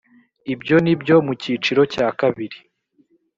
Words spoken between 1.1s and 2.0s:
mu cyiciro